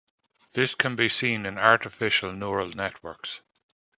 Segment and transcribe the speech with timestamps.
[0.53, 3.41] This can be seen in artificial neural networks.